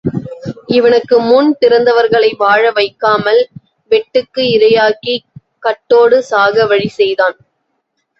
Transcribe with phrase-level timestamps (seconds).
[0.67, 3.41] இவனுக்கு முன் பிறந்தவர்களை வாழ வைக்காமல்
[3.91, 5.27] வெட்டுக்கு இரையாக்கிக்
[5.63, 7.37] கட்டோடு சாக வழி செய்தான்.